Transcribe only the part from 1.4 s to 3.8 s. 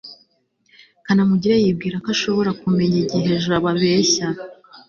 yibwira ko ashobora kumenya igihe jabo